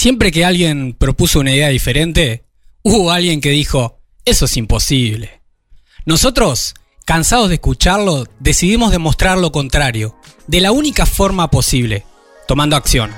Siempre 0.00 0.32
que 0.32 0.46
alguien 0.46 0.94
propuso 0.94 1.40
una 1.40 1.52
idea 1.52 1.68
diferente, 1.68 2.44
hubo 2.82 3.10
alguien 3.10 3.42
que 3.42 3.50
dijo, 3.50 4.00
eso 4.24 4.46
es 4.46 4.56
imposible. 4.56 5.42
Nosotros, 6.06 6.72
cansados 7.04 7.50
de 7.50 7.56
escucharlo, 7.56 8.24
decidimos 8.38 8.92
demostrar 8.92 9.36
lo 9.36 9.52
contrario, 9.52 10.16
de 10.46 10.62
la 10.62 10.72
única 10.72 11.04
forma 11.04 11.50
posible, 11.50 12.06
tomando 12.48 12.76
acción. 12.76 13.10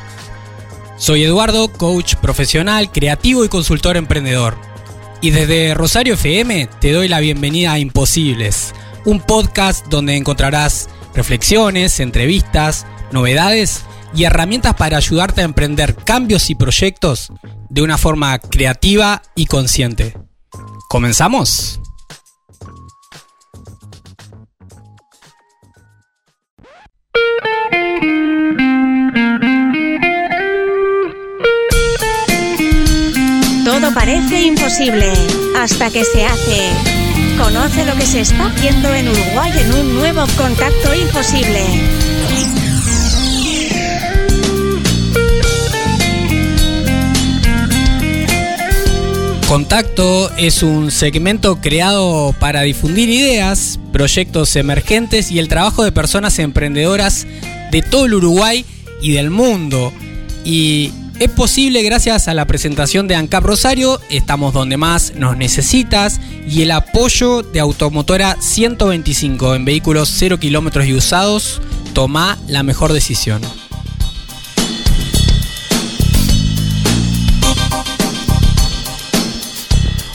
Soy 0.96 1.22
Eduardo, 1.22 1.72
coach 1.72 2.16
profesional, 2.16 2.90
creativo 2.90 3.44
y 3.44 3.48
consultor 3.48 3.96
emprendedor. 3.96 4.58
Y 5.20 5.30
desde 5.30 5.74
Rosario 5.74 6.14
FM 6.14 6.68
te 6.80 6.90
doy 6.90 7.06
la 7.06 7.20
bienvenida 7.20 7.74
a 7.74 7.78
Imposibles, 7.78 8.74
un 9.04 9.20
podcast 9.20 9.86
donde 9.86 10.16
encontrarás 10.16 10.88
reflexiones, 11.14 12.00
entrevistas, 12.00 12.86
novedades 13.12 13.84
y 14.14 14.24
herramientas 14.24 14.74
para 14.74 14.96
ayudarte 14.96 15.40
a 15.40 15.44
emprender 15.44 15.94
cambios 15.94 16.50
y 16.50 16.54
proyectos 16.54 17.32
de 17.68 17.82
una 17.82 17.98
forma 17.98 18.38
creativa 18.38 19.22
y 19.34 19.46
consciente. 19.46 20.14
¿Comenzamos? 20.88 21.80
Todo 33.64 33.94
parece 33.94 34.42
imposible 34.42 35.12
hasta 35.58 35.90
que 35.90 36.04
se 36.04 36.26
hace. 36.26 36.70
Conoce 37.38 37.86
lo 37.86 37.94
que 37.94 38.06
se 38.06 38.20
está 38.20 38.46
haciendo 38.46 38.92
en 38.94 39.08
Uruguay 39.08 39.52
en 39.56 39.74
un 39.74 39.94
nuevo 39.94 40.24
contacto 40.36 40.94
imposible. 40.94 42.71
Contacto 49.52 50.34
es 50.38 50.62
un 50.62 50.90
segmento 50.90 51.60
creado 51.60 52.34
para 52.40 52.62
difundir 52.62 53.10
ideas, 53.10 53.78
proyectos 53.92 54.56
emergentes 54.56 55.30
y 55.30 55.40
el 55.40 55.48
trabajo 55.48 55.84
de 55.84 55.92
personas 55.92 56.38
emprendedoras 56.38 57.26
de 57.70 57.82
todo 57.82 58.06
el 58.06 58.14
Uruguay 58.14 58.64
y 59.02 59.12
del 59.12 59.28
mundo. 59.28 59.92
Y 60.42 60.90
es 61.18 61.28
posible 61.28 61.82
gracias 61.82 62.28
a 62.28 62.34
la 62.34 62.46
presentación 62.46 63.08
de 63.08 63.14
ANCAP 63.14 63.44
Rosario, 63.44 64.00
estamos 64.08 64.54
donde 64.54 64.78
más 64.78 65.12
nos 65.16 65.36
necesitas, 65.36 66.18
y 66.48 66.62
el 66.62 66.70
apoyo 66.70 67.42
de 67.42 67.60
Automotora 67.60 68.38
125 68.40 69.54
en 69.54 69.66
vehículos 69.66 70.10
0 70.16 70.40
kilómetros 70.40 70.86
y 70.86 70.94
usados, 70.94 71.60
toma 71.92 72.38
la 72.48 72.62
mejor 72.62 72.94
decisión. 72.94 73.42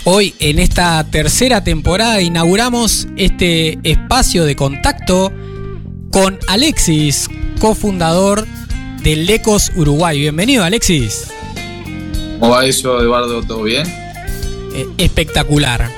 Hoy 0.10 0.34
en 0.40 0.58
esta 0.58 1.04
tercera 1.04 1.66
temporada 1.66 2.22
inauguramos 2.22 3.10
este 3.18 3.78
espacio 3.84 4.46
de 4.46 4.56
contacto 4.56 5.34
con 6.14 6.40
Alexis, 6.48 7.30
cofundador 7.60 8.48
de 9.04 9.18
Lecos 9.18 9.70
Uruguay. 9.76 10.18
Bienvenido 10.18 10.64
Alexis. 10.64 11.28
¿Cómo 12.40 12.54
va 12.54 12.66
eso, 12.66 13.02
Eduardo? 13.02 13.44
¿Todo 13.44 13.64
bien? 13.64 13.86
Eh, 14.74 14.88
espectacular. 14.98 15.92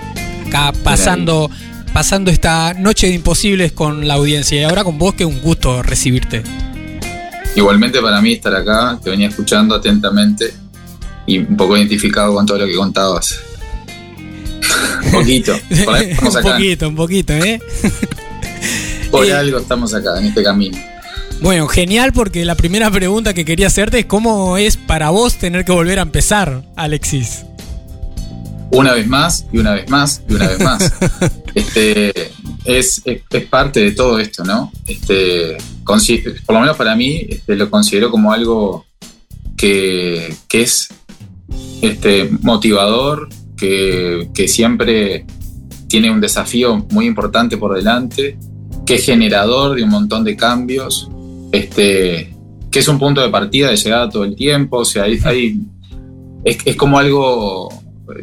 Acá 0.47 0.73
pasando, 0.83 1.51
pasando 1.93 2.31
esta 2.31 2.73
noche 2.73 3.05
de 3.05 3.13
imposibles 3.13 3.73
con 3.73 4.07
la 4.07 4.15
audiencia 4.15 4.59
y 4.59 4.63
ahora 4.63 4.83
con 4.83 4.97
vos 4.97 5.13
que 5.13 5.25
un 5.25 5.39
gusto 5.39 5.83
recibirte. 5.83 6.41
Igualmente 7.55 8.01
para 8.01 8.19
mí 8.21 8.33
estar 8.33 8.55
acá, 8.55 8.99
te 9.03 9.11
venía 9.11 9.27
escuchando 9.27 9.75
atentamente 9.75 10.51
y 11.27 11.37
un 11.37 11.55
poco 11.55 11.77
identificado 11.77 12.33
con 12.33 12.47
todo 12.47 12.57
lo 12.57 12.65
que 12.65 12.73
contabas. 12.73 13.48
Un 15.05 15.11
poquito. 15.11 15.53
Estamos 15.69 16.21
un 16.35 16.37
acá. 16.37 16.51
poquito, 16.51 16.87
un 16.89 16.95
poquito, 16.95 17.33
¿eh? 17.33 17.59
Por 19.11 19.25
Eh, 19.25 19.33
algo 19.33 19.57
estamos 19.59 19.93
acá, 19.93 20.19
en 20.19 20.25
este 20.27 20.43
camino. 20.43 20.77
Bueno, 21.41 21.67
genial 21.67 22.11
porque 22.13 22.43
la 22.45 22.55
primera 22.55 22.91
pregunta 22.91 23.33
que 23.33 23.45
quería 23.45 23.67
hacerte 23.67 23.99
es 23.99 24.05
cómo 24.05 24.57
es 24.57 24.77
para 24.77 25.09
vos 25.09 25.37
tener 25.37 25.63
que 25.65 25.71
volver 25.71 25.99
a 25.99 26.01
empezar, 26.03 26.63
Alexis. 26.75 27.45
Una 28.71 28.93
vez 28.93 29.07
más, 29.07 29.45
y 29.51 29.57
una 29.57 29.73
vez 29.73 29.89
más, 29.89 30.21
y 30.29 30.33
una 30.35 30.47
vez 30.47 30.59
más. 30.59 30.93
este, 31.55 32.09
es, 32.65 33.01
es, 33.05 33.21
es 33.31 33.43
parte 33.45 33.79
de 33.79 33.91
todo 33.93 34.19
esto, 34.19 34.43
¿no? 34.43 34.71
Este, 34.85 35.57
por 36.45 36.53
lo 36.55 36.59
menos 36.61 36.77
para 36.77 36.95
mí, 36.95 37.25
este, 37.29 37.55
lo 37.55 37.69
considero 37.71 38.11
como 38.11 38.31
algo 38.31 38.85
que, 39.57 40.35
que 40.47 40.61
es 40.61 40.89
este, 41.81 42.29
motivador, 42.41 43.29
que, 43.59 44.29
que 44.33 44.47
siempre 44.47 45.25
tiene 45.87 46.11
un 46.11 46.21
desafío 46.21 46.85
muy 46.91 47.05
importante 47.05 47.57
por 47.57 47.75
delante, 47.75 48.37
que 48.85 48.95
es 48.95 49.05
generador 49.05 49.75
de 49.75 49.83
un 49.83 49.89
montón 49.89 50.23
de 50.23 50.35
cambios, 50.35 51.09
este, 51.51 52.33
que 52.71 52.79
es 52.79 52.87
un 52.87 52.99
punto 52.99 53.21
de 53.21 53.29
partida 53.29 53.69
de 53.69 53.75
llegada 53.77 54.09
todo 54.09 54.23
el 54.23 54.35
tiempo, 54.35 54.77
o 54.77 54.85
sea, 54.85 55.03
hay, 55.03 55.19
hay- 55.23 55.59
es, 56.43 56.57
es 56.65 56.75
como 56.75 56.97
algo, 56.99 57.69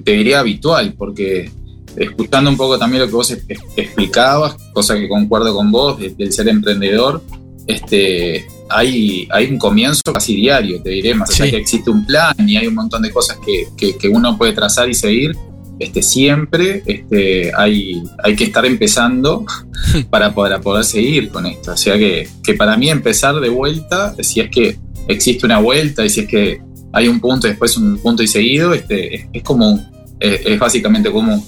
te 0.04 0.12
diría, 0.12 0.40
habitual, 0.40 0.94
porque 0.96 1.50
escuchando 1.96 2.50
un 2.50 2.56
poco 2.56 2.78
también 2.78 3.02
lo 3.02 3.08
que 3.08 3.14
vos 3.14 3.30
explicabas, 3.76 4.56
cosa 4.72 4.94
que 4.96 5.08
concuerdo 5.08 5.54
con 5.54 5.70
vos, 5.72 5.98
de- 5.98 6.10
del 6.10 6.32
ser 6.32 6.48
emprendedor, 6.48 7.22
este, 7.66 8.46
hay, 8.68 9.28
hay 9.30 9.46
un 9.46 9.58
comienzo 9.58 10.00
casi 10.12 10.34
diario, 10.36 10.80
te 10.82 10.90
diré, 10.90 11.14
más 11.14 11.30
allá 11.30 11.44
Sí. 11.46 11.50
que 11.52 11.56
existe 11.58 11.90
un 11.90 12.04
plan 12.04 12.34
y 12.46 12.56
hay 12.56 12.66
un 12.66 12.74
montón 12.74 13.02
de 13.02 13.10
cosas 13.10 13.38
que, 13.44 13.66
que- 13.76 13.96
que 13.96 14.08
uno 14.08 14.36
puede 14.36 14.52
trazar 14.52 14.88
y 14.88 14.94
seguir, 14.94 15.36
este, 15.78 16.02
siempre 16.02 16.82
este, 16.86 17.52
hay, 17.54 18.02
hay 18.24 18.34
que 18.34 18.44
estar 18.44 18.64
empezando 18.64 19.44
para 20.10 20.34
poder, 20.34 20.52
para 20.52 20.62
poder 20.62 20.84
seguir 20.84 21.28
con 21.28 21.46
esto. 21.46 21.72
O 21.72 21.76
sea 21.76 21.98
que, 21.98 22.28
que 22.42 22.54
para 22.54 22.76
mí 22.76 22.88
empezar 22.90 23.34
de 23.40 23.48
vuelta, 23.50 24.14
si 24.20 24.40
es 24.40 24.50
que 24.50 24.78
existe 25.08 25.44
una 25.46 25.58
vuelta 25.58 26.04
y 26.04 26.08
si 26.10 26.20
es 26.20 26.28
que 26.28 26.60
hay 26.92 27.08
un 27.08 27.20
punto 27.20 27.46
y 27.46 27.50
después 27.50 27.76
un 27.76 27.98
punto 27.98 28.22
y 28.22 28.26
seguido, 28.26 28.72
este, 28.74 29.14
es, 29.16 29.26
es 29.32 29.42
común, 29.42 29.86
es, 30.18 30.40
es 30.46 30.58
básicamente 30.58 31.12
común, 31.12 31.44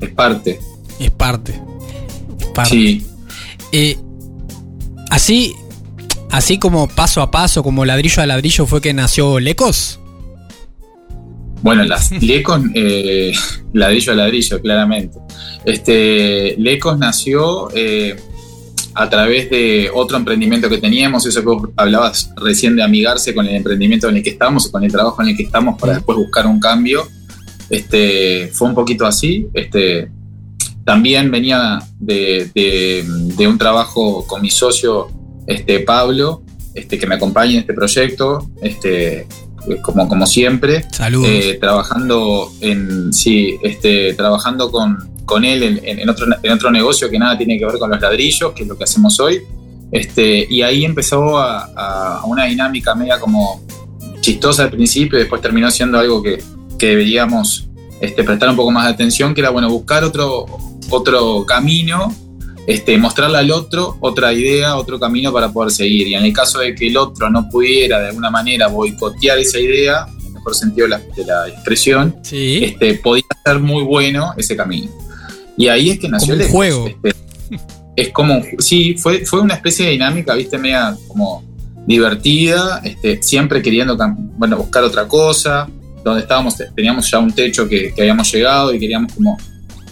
es 0.00 0.08
parte. 0.10 0.58
Es 0.98 1.10
parte. 1.10 1.60
Es 2.38 2.46
parte. 2.46 2.70
Sí, 2.70 3.06
Eh, 3.72 3.96
así, 5.10 5.54
así 6.30 6.58
como 6.58 6.88
paso 6.88 7.22
a 7.22 7.30
paso, 7.30 7.62
como 7.62 7.84
ladrillo 7.84 8.22
a 8.22 8.26
ladrillo, 8.26 8.66
fue 8.66 8.80
que 8.80 8.92
nació 8.92 9.40
Lecos. 9.40 10.00
bueno, 11.62 11.84
las 11.84 12.10
Lecos, 12.22 12.60
eh, 12.74 13.32
ladrillo 13.72 14.12
a 14.12 14.16
ladrillo, 14.16 14.60
claramente. 14.60 15.18
Este, 15.64 16.56
Lecos 16.58 16.98
nació 16.98 17.68
eh, 17.74 18.16
a 18.94 19.08
través 19.08 19.50
de 19.50 19.90
otro 19.92 20.16
emprendimiento 20.16 20.68
que 20.68 20.78
teníamos, 20.78 21.26
eso 21.26 21.40
que 21.40 21.46
vos 21.46 21.68
hablabas 21.76 22.32
recién 22.36 22.76
de 22.76 22.82
amigarse 22.82 23.34
con 23.34 23.46
el 23.46 23.54
emprendimiento 23.54 24.08
en 24.08 24.16
el 24.16 24.22
que 24.22 24.30
estamos, 24.30 24.68
con 24.68 24.82
el 24.84 24.90
trabajo 24.90 25.22
en 25.22 25.28
el 25.28 25.36
que 25.36 25.44
estamos 25.44 25.80
para 25.80 25.94
después 25.94 26.18
buscar 26.18 26.46
un 26.46 26.58
cambio. 26.58 27.06
Este, 27.68 28.50
fue 28.52 28.68
un 28.68 28.74
poquito 28.74 29.06
así. 29.06 29.46
Este, 29.54 30.10
también 30.84 31.30
venía 31.30 31.78
de, 32.00 33.04
un 33.46 33.58
trabajo 33.58 34.26
con 34.26 34.42
mi 34.42 34.50
socio 34.50 35.08
este, 35.50 35.80
Pablo, 35.80 36.42
este, 36.74 36.98
que 36.98 37.06
me 37.06 37.16
acompaña 37.16 37.52
en 37.54 37.58
este 37.60 37.74
proyecto, 37.74 38.48
este, 38.62 39.26
como, 39.82 40.08
como 40.08 40.26
siempre. 40.26 40.84
Saludos. 40.90 41.28
Eh, 41.30 41.58
trabajando 41.60 42.50
en 42.60 43.12
sí, 43.12 43.56
este, 43.62 44.14
trabajando 44.14 44.70
con, 44.70 45.10
con 45.24 45.44
él 45.44 45.62
en, 45.62 45.80
en- 45.84 45.98
en 46.00 46.08
otro, 46.08 46.26
en 46.42 46.52
otro 46.52 46.70
negocio 46.70 47.10
que 47.10 47.18
nada 47.18 47.36
tiene 47.36 47.58
que 47.58 47.66
ver 47.66 47.78
con 47.78 47.90
los 47.90 48.00
ladrillos, 48.00 48.52
que 48.52 48.62
es 48.62 48.68
lo 48.68 48.76
que 48.78 48.84
hacemos 48.84 49.18
hoy. 49.20 49.42
Este, 49.92 50.46
y 50.48 50.62
ahí 50.62 50.84
empezó 50.84 51.38
a, 51.38 51.64
a 52.20 52.24
una 52.24 52.44
dinámica 52.44 52.94
media 52.94 53.18
como 53.18 53.60
chistosa 54.20 54.62
al 54.64 54.70
principio, 54.70 55.18
y 55.18 55.22
después 55.22 55.42
terminó 55.42 55.70
siendo 55.70 55.98
algo 55.98 56.22
que, 56.22 56.42
que 56.78 56.86
deberíamos 56.88 57.68
este, 58.00 58.22
prestar 58.22 58.48
un 58.50 58.56
poco 58.56 58.70
más 58.70 58.84
de 58.86 58.92
atención, 58.92 59.34
que 59.34 59.40
era 59.40 59.50
bueno 59.50 59.68
buscar 59.68 60.04
otro, 60.04 60.46
otro 60.90 61.44
camino, 61.46 62.14
este, 62.70 62.96
mostrarle 62.98 63.38
al 63.38 63.50
otro 63.50 63.96
otra 63.98 64.32
idea, 64.32 64.76
otro 64.76 65.00
camino 65.00 65.32
para 65.32 65.52
poder 65.52 65.72
seguir. 65.72 66.06
Y 66.06 66.14
en 66.14 66.24
el 66.24 66.32
caso 66.32 66.60
de 66.60 66.72
que 66.72 66.86
el 66.86 66.96
otro 66.96 67.28
no 67.28 67.48
pudiera 67.48 67.98
de 67.98 68.08
alguna 68.08 68.30
manera 68.30 68.68
boicotear 68.68 69.38
esa 69.40 69.58
idea, 69.58 70.06
en 70.20 70.26
el 70.26 70.32
mejor 70.34 70.54
sentido 70.54 70.86
de 70.86 70.90
la, 70.90 70.98
de 70.98 71.24
la 71.24 71.48
expresión, 71.48 72.16
sí. 72.22 72.60
este, 72.62 72.94
podía 72.94 73.24
ser 73.44 73.58
muy 73.58 73.82
bueno 73.82 74.34
ese 74.36 74.56
camino. 74.56 74.88
Y 75.56 75.66
ahí 75.66 75.90
es 75.90 75.98
que 75.98 76.08
nació 76.08 76.34
Como 76.34 76.44
el 76.44 76.50
juego. 76.50 76.86
Este, 76.86 77.12
es 77.96 78.08
como, 78.10 78.40
sí, 78.60 78.94
fue, 78.96 79.26
fue 79.26 79.40
una 79.40 79.54
especie 79.54 79.86
de 79.86 79.92
dinámica, 79.92 80.34
viste, 80.34 80.56
media 80.56 80.96
como 81.08 81.42
divertida, 81.88 82.80
este, 82.84 83.20
siempre 83.20 83.62
queriendo 83.62 83.98
bueno, 84.38 84.56
buscar 84.58 84.84
otra 84.84 85.08
cosa, 85.08 85.68
donde 86.04 86.20
estábamos, 86.20 86.54
teníamos 86.76 87.10
ya 87.10 87.18
un 87.18 87.32
techo 87.32 87.68
que, 87.68 87.92
que 87.92 88.02
habíamos 88.02 88.32
llegado 88.32 88.72
y 88.72 88.78
queríamos 88.78 89.12
como, 89.12 89.36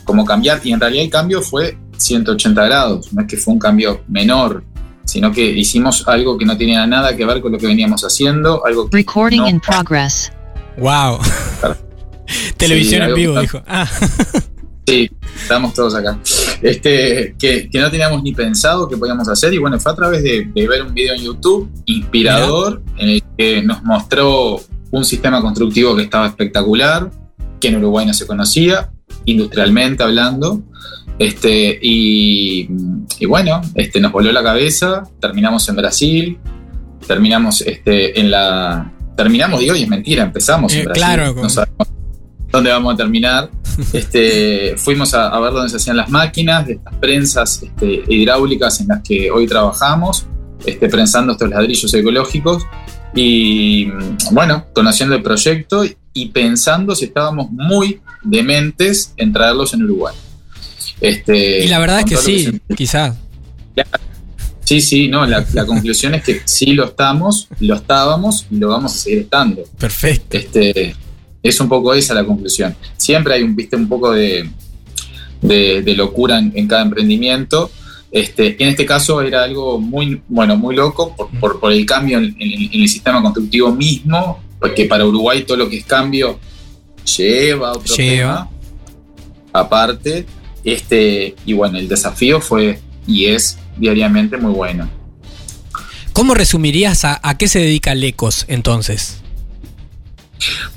como 0.04 0.24
cambiar, 0.24 0.60
y 0.62 0.70
en 0.70 0.78
realidad 0.78 1.04
el 1.04 1.10
cambio 1.10 1.42
fue 1.42 1.76
180 1.98 2.64
grados, 2.64 3.12
no 3.12 3.22
es 3.22 3.28
que 3.28 3.36
fue 3.36 3.54
un 3.54 3.60
cambio 3.60 4.02
menor, 4.08 4.64
sino 5.04 5.32
que 5.32 5.44
hicimos 5.44 6.06
algo 6.08 6.36
que 6.38 6.44
no 6.44 6.56
tenía 6.56 6.86
nada 6.86 7.16
que 7.16 7.24
ver 7.24 7.40
con 7.40 7.52
lo 7.52 7.58
que 7.58 7.66
veníamos 7.66 8.02
haciendo, 8.02 8.64
algo 8.64 8.88
que 8.88 8.96
Recording 8.98 9.40
no- 9.42 9.48
in 9.48 9.60
progress. 9.60 10.32
Wow. 10.78 11.18
Televisión 12.56 13.02
en 13.02 13.14
vivo, 13.14 13.40
dijo. 13.40 13.62
Ah, 13.66 13.88
Sí, 14.86 15.10
estamos 15.42 15.74
todos 15.74 15.94
acá. 15.94 16.18
Este, 16.62 17.34
que, 17.38 17.68
que 17.68 17.78
no 17.78 17.90
teníamos 17.90 18.22
ni 18.22 18.32
pensado 18.32 18.88
que 18.88 18.96
podíamos 18.96 19.28
hacer. 19.28 19.52
Y 19.52 19.58
bueno, 19.58 19.78
fue 19.78 19.92
a 19.92 19.94
través 19.94 20.22
de, 20.22 20.50
de 20.54 20.66
ver 20.66 20.82
un 20.82 20.94
video 20.94 21.14
en 21.14 21.20
YouTube 21.24 21.70
inspirador 21.84 22.80
en 22.96 23.10
el 23.10 23.22
que 23.36 23.62
nos 23.62 23.82
mostró 23.82 24.58
un 24.90 25.04
sistema 25.04 25.42
constructivo 25.42 25.94
que 25.94 26.04
estaba 26.04 26.26
espectacular, 26.26 27.10
que 27.60 27.68
en 27.68 27.76
Uruguay 27.76 28.06
no 28.06 28.14
se 28.14 28.26
conocía, 28.26 28.90
industrialmente 29.26 30.02
hablando. 30.04 30.62
Este, 31.18 31.78
y, 31.82 32.68
y 33.18 33.26
bueno, 33.26 33.60
este, 33.74 34.00
nos 34.00 34.12
voló 34.12 34.30
la 34.32 34.42
cabeza. 34.42 35.02
Terminamos 35.20 35.68
en 35.68 35.76
Brasil, 35.76 36.38
terminamos 37.06 37.60
este, 37.62 38.18
en 38.20 38.30
la. 38.30 38.92
Terminamos, 39.16 39.58
digo, 39.60 39.74
y 39.74 39.82
es 39.82 39.88
mentira, 39.88 40.22
empezamos 40.22 40.72
en 40.74 40.80
Eh, 40.80 40.84
Brasil. 40.84 41.02
claro, 41.02 41.34
no 41.34 41.48
sabemos 41.48 41.88
dónde 42.52 42.70
vamos 42.70 42.94
a 42.94 42.96
terminar. 42.96 43.50
Este, 43.92 44.74
fuimos 44.76 45.14
a, 45.14 45.28
a 45.28 45.38
ver 45.38 45.52
dónde 45.52 45.68
se 45.70 45.76
hacían 45.76 45.96
las 45.96 46.10
máquinas, 46.10 46.66
de 46.66 46.72
estas 46.74 46.94
prensas 46.96 47.62
este, 47.62 48.02
hidráulicas 48.08 48.80
en 48.80 48.88
las 48.88 49.02
que 49.04 49.30
hoy 49.30 49.46
trabajamos, 49.46 50.26
este, 50.66 50.88
prensando 50.88 51.32
estos 51.32 51.48
ladrillos 51.48 51.92
ecológicos. 51.94 52.64
Y 53.14 53.88
bueno, 54.32 54.66
conociendo 54.74 55.14
el 55.14 55.22
proyecto 55.22 55.84
y 56.12 56.26
pensando 56.30 56.96
si 56.96 57.04
estábamos 57.04 57.50
muy 57.52 58.00
dementes 58.24 59.14
en 59.16 59.32
traerlos 59.32 59.74
en 59.74 59.84
Uruguay. 59.84 60.14
Este, 61.00 61.64
y 61.64 61.68
la 61.68 61.78
verdad 61.78 62.00
es 62.00 62.04
que 62.06 62.16
sí, 62.16 62.44
se- 62.44 62.74
quizás. 62.74 63.16
Sí, 64.64 64.80
sí, 64.82 65.08
no, 65.08 65.24
la, 65.26 65.44
la 65.54 65.64
conclusión 65.64 66.14
es 66.14 66.22
que 66.22 66.42
sí 66.44 66.72
lo 66.72 66.84
estamos, 66.84 67.48
lo 67.60 67.74
estábamos 67.76 68.46
y 68.50 68.56
lo 68.56 68.68
vamos 68.68 68.94
a 68.94 68.98
seguir 68.98 69.20
estando. 69.20 69.62
Perfecto. 69.78 70.36
Este, 70.36 70.94
es 71.42 71.60
un 71.60 71.68
poco 71.70 71.94
esa 71.94 72.12
la 72.14 72.24
conclusión. 72.24 72.74
Siempre 72.98 73.34
hay 73.34 73.42
un, 73.42 73.56
viste, 73.56 73.76
un 73.76 73.88
poco 73.88 74.12
de, 74.12 74.50
de- 75.40 75.82
de 75.82 75.94
locura 75.94 76.38
en, 76.38 76.52
en 76.54 76.66
cada 76.68 76.82
emprendimiento. 76.82 77.70
Este, 78.10 78.62
en 78.62 78.68
este 78.70 78.84
caso 78.84 79.22
era 79.22 79.42
algo 79.44 79.78
muy, 79.80 80.20
bueno, 80.28 80.56
muy 80.56 80.74
loco 80.76 81.14
por, 81.16 81.30
por- 81.40 81.60
por 81.60 81.72
el 81.72 81.86
cambio 81.86 82.18
en, 82.18 82.36
en- 82.38 82.70
en 82.72 82.82
el 82.82 82.88
sistema 82.88 83.22
constructivo 83.22 83.74
mismo, 83.74 84.38
porque 84.60 84.84
para 84.84 85.06
Uruguay 85.06 85.44
todo 85.44 85.56
lo 85.56 85.68
que 85.70 85.78
es 85.78 85.84
cambio 85.86 86.38
lleva 87.16 87.68
a 87.70 87.72
otro 87.72 87.94
Lleva. 87.96 88.34
tema 88.34 88.50
aparte. 89.52 90.26
Este, 90.64 91.34
y 91.46 91.52
bueno, 91.52 91.78
el 91.78 91.88
desafío 91.88 92.40
fue 92.40 92.80
y 93.06 93.26
es 93.26 93.58
diariamente 93.76 94.36
muy 94.36 94.52
bueno. 94.52 94.90
¿Cómo 96.12 96.34
resumirías 96.34 97.04
a, 97.04 97.20
a 97.22 97.38
qué 97.38 97.46
se 97.48 97.60
dedica 97.60 97.94
Lecos 97.94 98.44
entonces? 98.48 99.18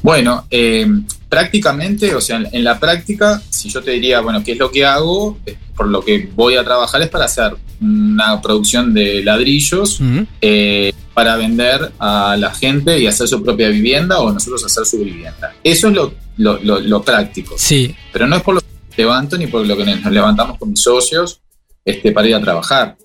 Bueno, 0.02 0.46
eh, 0.50 0.88
prácticamente, 1.30 2.16
o 2.16 2.22
sea, 2.22 2.38
en, 2.38 2.48
en 2.52 2.64
la 2.64 2.80
práctica, 2.80 3.42
si 3.50 3.70
yo 3.70 3.82
te 3.84 3.92
diría, 3.92 4.20
bueno, 4.22 4.44
¿qué 4.44 4.54
es 4.54 4.58
lo 4.58 4.72
que 4.72 4.86
hago? 4.86 5.38
Eh, 5.46 5.56
Por 5.76 5.88
lo 5.88 6.04
que 6.04 6.30
voy 6.36 6.56
a 6.56 6.64
trabajar 6.64 7.02
es 7.02 7.10
para 7.10 7.26
hacer 7.26 7.56
una 7.80 8.42
producción 8.42 8.94
de 8.94 9.24
ladrillos 9.24 10.00
eh, 10.42 10.94
para 11.14 11.36
vender 11.36 11.92
a 12.00 12.36
la 12.38 12.54
gente 12.54 13.00
y 13.00 13.08
hacer 13.08 13.28
su 13.28 13.44
propia 13.44 13.70
vivienda 13.70 14.20
o 14.20 14.32
nosotros 14.32 14.64
hacer 14.66 14.86
su 14.86 15.00
vivienda. 15.00 15.54
Eso 15.64 15.88
es 15.90 15.94
lo, 15.94 16.14
lo- 16.38 16.60
lo- 16.64 16.80
lo 16.80 17.02
práctico. 17.04 17.56
Sí, 17.58 17.96
Pero 18.14 18.28
no 18.28 18.36
es 18.38 18.44
por 18.44 18.56
lo 18.56 18.61
levanto 18.98 19.38
ni 19.38 19.48
por 19.48 19.66
lo 19.66 19.76
que 19.78 19.86
nos 19.86 20.12
levantamos 20.12 20.58
con 20.58 20.70
mis 20.72 20.82
socios 20.82 21.42
este, 21.86 22.12
para 22.12 22.28
ir 22.28 22.36
a 22.36 22.42
trabajar. 22.42 22.96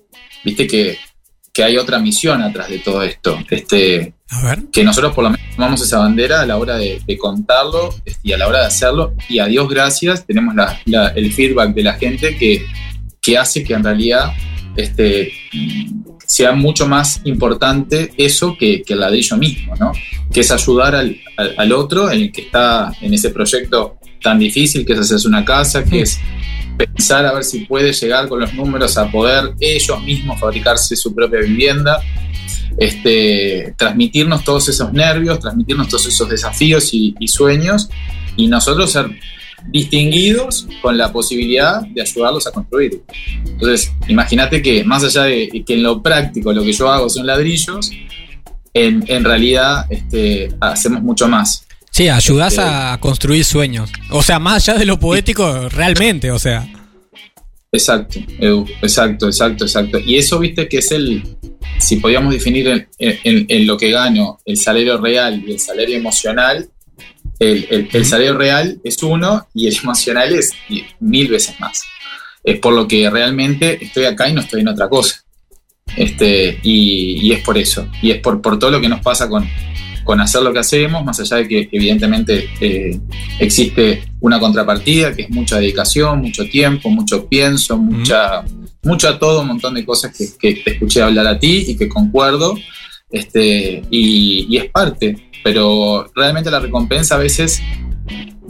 Viste 0.43 0.67
que, 0.67 0.97
que 1.53 1.63
hay 1.63 1.77
otra 1.77 1.99
misión 1.99 2.41
atrás 2.41 2.69
de 2.69 2.79
todo 2.79 3.01
esto. 3.03 3.37
Este, 3.49 4.13
a 4.29 4.41
ver. 4.43 4.63
que 4.71 4.83
nosotros 4.83 5.13
por 5.13 5.23
lo 5.23 5.29
menos 5.31 5.45
tomamos 5.55 5.81
esa 5.81 5.99
bandera 5.99 6.41
a 6.41 6.45
la 6.45 6.57
hora 6.57 6.77
de, 6.77 7.01
de 7.05 7.17
contarlo 7.17 7.93
este, 8.05 8.19
y 8.23 8.33
a 8.33 8.37
la 8.37 8.47
hora 8.47 8.59
de 8.61 8.65
hacerlo. 8.67 9.13
Y 9.29 9.39
a 9.39 9.45
Dios 9.45 9.67
gracias, 9.69 10.25
tenemos 10.25 10.53
la- 10.55 10.79
la- 10.85 11.07
el 11.09 11.31
feedback 11.33 11.73
de 11.73 11.83
la 11.83 11.93
gente 11.93 12.35
que, 12.37 12.65
que 13.21 13.37
hace 13.37 13.63
que 13.63 13.73
en 13.73 13.83
realidad 13.83 14.31
este, 14.75 15.31
sea 16.25 16.51
mucho 16.51 16.87
más 16.87 17.21
importante 17.23 18.11
eso 18.17 18.55
que, 18.59 18.83
que 18.83 18.93
el 18.93 18.99
ladrillo 18.99 19.37
mismo, 19.37 19.75
¿no? 19.77 19.91
Que 20.31 20.41
es 20.41 20.51
ayudar 20.51 20.93
al, 20.95 21.17
al- 21.37 21.55
al 21.57 21.71
otro, 21.71 22.11
en 22.11 22.21
el 22.23 22.31
que 22.31 22.41
está 22.41 22.91
en 23.01 23.13
ese 23.13 23.29
proyecto 23.31 23.97
tan 24.27 24.39
difícil 24.39 24.85
que 24.85 24.91
es 24.91 24.99
hacerse 24.99 25.25
una 25.25 25.45
casa, 25.45 25.85
que 25.85 26.01
es 26.01 26.19
pensar 26.77 27.25
a 27.25 27.33
ver 27.33 27.45
si 27.45 27.59
puede 27.61 27.93
llegar 27.93 28.27
con 28.27 28.41
los 28.41 28.53
números 28.53 28.97
a 28.97 29.09
poder 29.09 29.53
ellos 29.57 30.03
mismos 30.03 30.37
fabricarse 30.37 30.97
su 30.97 31.15
propia 31.15 31.39
vivienda 31.39 32.01
este, 32.77 33.73
transmitirnos 33.77 34.43
todos 34.43 34.67
esos 34.67 34.91
nervios, 34.91 35.39
transmitirnos 35.39 35.87
todos 35.87 36.07
esos 36.07 36.27
desafíos 36.27 36.93
y, 36.93 37.15
y 37.19 37.27
sueños, 37.29 37.89
y 38.35 38.47
nosotros 38.47 38.91
ser 38.91 39.09
distinguidos 39.69 40.67
con 40.81 40.97
la 40.97 41.11
posibilidad 41.11 41.81
de 41.87 42.01
ayudarlos 42.01 42.45
a 42.47 42.51
construir. 42.51 43.01
Entonces, 43.45 43.93
imagínate 44.09 44.61
que 44.61 44.83
más 44.83 45.05
allá 45.05 45.23
de 45.23 45.63
que 45.65 45.73
en 45.73 45.83
lo 45.83 46.03
práctico 46.03 46.51
lo 46.51 46.63
que 46.63 46.73
yo 46.73 46.91
hago 46.91 47.09
son 47.09 47.25
ladrillos, 47.25 47.91
en, 48.73 49.03
en 49.07 49.23
realidad 49.23 49.85
este, 49.89 50.49
hacemos 50.59 51.01
mucho 51.01 51.29
más. 51.29 51.66
Sí, 51.97 52.09
ayudás 52.09 52.53
Este- 52.53 52.61
a 52.63 52.97
construir 52.99 53.43
sueños. 53.43 53.89
O 54.11 54.21
sea, 54.21 54.37
más 54.37 54.67
allá 54.69 54.77
de 54.77 54.85
lo 54.85 54.99
poético, 54.99 55.67
realmente, 55.69 56.29
o 56.29 56.37
sea. 56.37 56.63
Exacto, 57.71 58.19
Edu, 58.39 58.67
exacto, 58.83 59.25
exacto, 59.25 59.65
exacto. 59.65 59.97
Y 60.05 60.15
eso, 60.17 60.37
viste, 60.37 60.67
que 60.69 60.77
es 60.77 60.91
el, 60.91 61.23
si 61.79 61.95
podíamos 61.95 62.31
definir 62.33 62.67
en, 62.67 62.87
en- 62.99 63.45
en 63.49 63.65
lo 63.65 63.77
que 63.77 63.89
gano 63.89 64.39
el 64.45 64.57
salario 64.57 64.99
real 64.99 65.43
y 65.47 65.53
el 65.53 65.59
salario 65.59 65.97
emocional, 65.97 66.69
el, 67.39 67.67
el- 67.71 67.89
el 67.91 68.05
salario 68.05 68.37
real 68.37 68.79
es 68.83 69.01
uno 69.01 69.47
y 69.55 69.65
el 69.67 69.75
emocional 69.75 70.35
es 70.35 70.51
mil 70.99 71.29
veces 71.29 71.59
más. 71.59 71.81
Es 72.43 72.59
por 72.59 72.73
lo 72.75 72.87
que 72.87 73.09
realmente 73.09 73.83
estoy 73.83 74.05
acá 74.05 74.29
y 74.29 74.33
no 74.33 74.41
estoy 74.41 74.61
en 74.61 74.67
otra 74.67 74.87
cosa. 74.87 75.23
Este, 75.95 76.59
y, 76.61 77.27
y 77.27 77.31
es 77.33 77.39
por 77.43 77.57
eso. 77.57 77.89
Y 78.03 78.11
es 78.11 78.21
por, 78.21 78.39
por 78.39 78.59
todo 78.59 78.69
lo 78.69 78.79
que 78.79 78.87
nos 78.87 79.01
pasa 79.01 79.27
con, 79.27 79.49
con 80.07 80.21
hacer 80.21 80.41
lo 80.41 80.53
que 80.53 80.59
hacemos, 80.59 81.03
más 81.03 81.19
allá 81.19 81.35
de 81.37 81.47
que 81.49 81.69
evidentemente 81.69 82.49
eh, 82.61 82.97
existe 83.39 84.03
una 84.21 84.39
contrapartida, 84.39 85.13
que 85.13 85.23
es 85.23 85.29
mucha 85.29 85.59
dedicación, 85.59 86.21
mucho 86.21 86.45
tiempo, 86.45 86.89
mucho 86.89 87.27
pienso, 87.27 87.77
mucha, 87.77 88.45
mucho 88.83 89.19
todo, 89.19 89.41
un 89.41 89.49
montón 89.49 89.73
de 89.73 89.85
cosas 89.85 90.15
que, 90.15 90.29
que 90.39 90.61
te 90.63 90.71
escuché 90.71 91.01
hablar 91.01 91.27
a 91.27 91.37
ti 91.37 91.65
y 91.67 91.75
que 91.75 91.89
concuerdo, 91.89 92.57
este, 93.11 93.83
y, 93.91 94.47
y 94.49 94.57
es 94.57 94.71
parte, 94.71 95.29
pero 95.43 96.09
realmente 96.15 96.49
la 96.49 96.61
recompensa 96.61 97.15
a 97.15 97.19
veces 97.19 97.61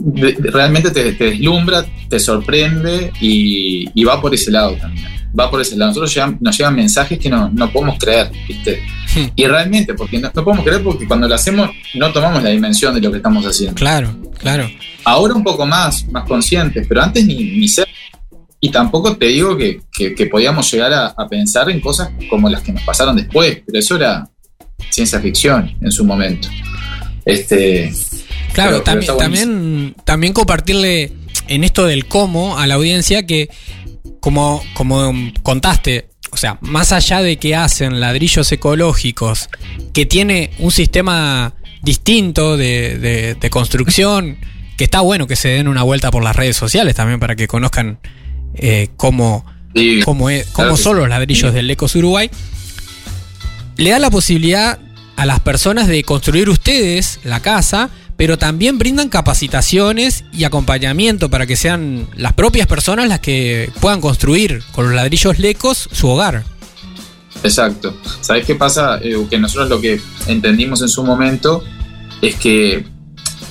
realmente 0.00 0.90
te, 0.90 1.12
te 1.12 1.24
deslumbra, 1.24 1.84
te 2.08 2.18
sorprende 2.20 3.12
y, 3.20 3.88
y 3.94 4.04
va 4.04 4.20
por 4.20 4.34
ese 4.34 4.50
lado 4.50 4.76
también. 4.76 5.06
Va 5.38 5.50
por 5.50 5.60
ese 5.60 5.76
lado. 5.76 5.90
Nosotros 5.90 6.14
llegan- 6.14 6.38
nos 6.40 6.56
llegan 6.56 6.74
mensajes 6.74 7.18
que 7.18 7.28
no, 7.28 7.50
no 7.50 7.70
podemos 7.70 7.98
creer, 7.98 8.30
¿viste? 8.48 8.82
Y 9.36 9.46
realmente, 9.46 9.94
porque 9.94 10.18
no, 10.18 10.30
no 10.34 10.44
podemos 10.44 10.64
creer 10.64 10.82
porque 10.82 11.06
cuando 11.06 11.28
lo 11.28 11.34
hacemos 11.34 11.70
no 11.94 12.12
tomamos 12.12 12.42
la 12.42 12.50
dimensión 12.50 12.94
de 12.94 13.00
lo 13.00 13.10
que 13.10 13.18
estamos 13.18 13.44
haciendo. 13.44 13.74
Claro, 13.74 14.14
claro. 14.38 14.68
Ahora 15.04 15.34
un 15.34 15.44
poco 15.44 15.66
más, 15.66 16.06
más 16.08 16.24
conscientes, 16.24 16.86
pero 16.88 17.02
antes 17.02 17.24
ni, 17.26 17.34
ni 17.58 17.68
ser. 17.68 17.86
Y 18.60 18.70
tampoco 18.70 19.16
te 19.16 19.26
digo 19.26 19.56
que, 19.56 19.80
que- 19.96 20.14
que 20.14 20.26
podíamos 20.26 20.70
llegar 20.72 20.92
a, 20.92 21.06
a 21.08 21.28
pensar 21.28 21.68
en 21.70 21.80
cosas 21.80 22.10
como 22.30 22.48
las 22.48 22.62
que 22.62 22.72
nos 22.72 22.82
pasaron 22.82 23.14
después, 23.16 23.62
pero 23.66 23.78
eso 23.78 23.96
era 23.96 24.28
ciencia 24.90 25.20
ficción 25.20 25.74
en 25.80 25.90
su 25.92 26.04
momento. 26.04 26.48
Este, 27.24 27.92
Claro, 28.52 28.70
Pero- 28.70 28.82
también, 28.82 29.16
también, 29.18 29.94
también 30.04 30.32
compartirle 30.32 31.12
en 31.48 31.64
esto 31.64 31.86
del 31.86 32.06
cómo 32.06 32.58
a 32.58 32.66
la 32.66 32.74
audiencia 32.74 33.24
que, 33.26 33.48
como, 34.20 34.62
como 34.74 35.12
contaste, 35.42 36.08
o 36.30 36.36
sea, 36.36 36.58
más 36.60 36.92
allá 36.92 37.22
de 37.22 37.38
que 37.38 37.54
hacen 37.56 38.00
ladrillos 38.00 38.50
ecológicos, 38.52 39.48
que 39.92 40.04
tiene 40.06 40.50
un 40.58 40.70
sistema 40.70 41.54
distinto 41.82 42.56
de, 42.56 42.98
de- 42.98 43.34
de 43.34 43.50
construcción, 43.50 44.38
que 44.76 44.84
está 44.84 45.00
bueno 45.00 45.26
que 45.26 45.36
se 45.36 45.48
den 45.48 45.68
una 45.68 45.82
vuelta 45.82 46.10
por 46.10 46.22
las 46.22 46.36
redes 46.36 46.56
sociales 46.56 46.94
también 46.94 47.18
para 47.20 47.34
que 47.34 47.48
conozcan 47.48 47.98
eh, 48.54 48.88
cómo, 48.96 49.44
cómo, 50.04 50.28
es, 50.30 50.46
cómo 50.48 50.68
Claro 50.68 50.76
son 50.76 50.96
los 50.98 51.08
ladrillos 51.08 51.54
del 51.54 51.70
Ecos 51.70 51.94
Uruguay, 51.96 52.30
le 53.76 53.90
da 53.90 53.98
la 53.98 54.10
posibilidad 54.10 54.78
a 55.16 55.26
las 55.26 55.40
personas 55.40 55.86
de 55.88 56.02
construir 56.04 56.48
ustedes 56.48 57.20
la 57.24 57.40
casa, 57.40 57.90
pero 58.18 58.36
también 58.36 58.78
brindan 58.78 59.08
capacitaciones 59.08 60.24
y 60.32 60.42
acompañamiento 60.42 61.30
para 61.30 61.46
que 61.46 61.54
sean 61.54 62.08
las 62.16 62.32
propias 62.32 62.66
personas 62.66 63.08
las 63.08 63.20
que 63.20 63.70
puedan 63.80 64.00
construir 64.00 64.60
con 64.72 64.86
los 64.86 64.94
ladrillos 64.94 65.38
lecos 65.38 65.88
su 65.92 66.08
hogar. 66.08 66.42
Exacto. 67.44 67.96
¿Sabes 68.20 68.44
qué 68.44 68.56
pasa? 68.56 68.98
Eh, 69.00 69.16
que 69.30 69.38
nosotros 69.38 69.68
lo 69.68 69.80
que 69.80 70.00
entendimos 70.26 70.82
en 70.82 70.88
su 70.88 71.04
momento 71.04 71.62
es 72.20 72.34
que 72.34 72.84